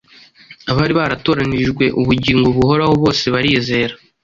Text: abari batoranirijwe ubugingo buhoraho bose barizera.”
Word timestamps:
abari 0.71 0.93
batoranirijwe 0.99 1.85
ubugingo 2.01 2.45
buhoraho 2.55 2.93
bose 3.03 3.25
barizera.” 3.33 3.93